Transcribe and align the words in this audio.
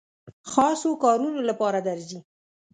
خاصو 0.51 0.89
کارونو 1.03 1.39
لپاره 1.49 1.79
درځي. 1.87 2.19